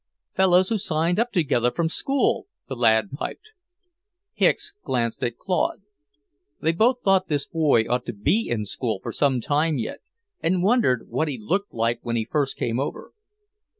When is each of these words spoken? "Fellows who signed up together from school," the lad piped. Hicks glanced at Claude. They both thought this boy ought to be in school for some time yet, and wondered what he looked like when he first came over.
"Fellows 0.33 0.69
who 0.69 0.79
signed 0.79 1.19
up 1.19 1.31
together 1.31 1.69
from 1.69 1.87
school," 1.87 2.47
the 2.67 2.75
lad 2.75 3.09
piped. 3.15 3.49
Hicks 4.33 4.73
glanced 4.83 5.23
at 5.23 5.37
Claude. 5.37 5.83
They 6.59 6.71
both 6.71 7.01
thought 7.03 7.27
this 7.27 7.45
boy 7.45 7.83
ought 7.83 8.07
to 8.07 8.13
be 8.13 8.47
in 8.49 8.65
school 8.65 8.99
for 9.03 9.11
some 9.11 9.39
time 9.39 9.77
yet, 9.77 9.99
and 10.41 10.63
wondered 10.63 11.07
what 11.09 11.27
he 11.27 11.37
looked 11.37 11.71
like 11.71 11.99
when 12.01 12.15
he 12.15 12.25
first 12.25 12.57
came 12.57 12.79
over. 12.79 13.13